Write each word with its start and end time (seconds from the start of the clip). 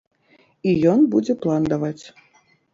І 0.71 0.73
ён 0.93 1.05
будзе 1.13 1.37
план 1.45 1.71
даваць. 1.77 2.05